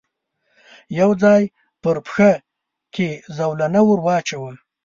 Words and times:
يو 0.99 1.09
ځای 1.23 1.41
پر 1.81 1.97
پښه 2.05 2.31
کې 2.95 3.09
زولنه 3.37 3.79
ور 3.87 3.99
واچاوه. 4.05 4.51